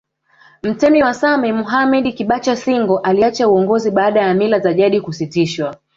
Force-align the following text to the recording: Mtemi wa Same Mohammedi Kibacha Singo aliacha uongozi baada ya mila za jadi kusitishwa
Mtemi 0.63 1.03
wa 1.03 1.13
Same 1.13 1.53
Mohammedi 1.53 2.13
Kibacha 2.13 2.55
Singo 2.55 2.99
aliacha 2.99 3.47
uongozi 3.47 3.91
baada 3.91 4.21
ya 4.21 4.33
mila 4.33 4.59
za 4.59 4.73
jadi 4.73 5.01
kusitishwa 5.01 5.75